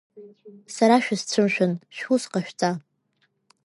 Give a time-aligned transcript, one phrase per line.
[0.75, 2.71] Сара шәысцәымшәан, шәус ҟашәҵа!